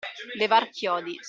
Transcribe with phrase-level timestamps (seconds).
[0.39, 1.15] Levar chiodi.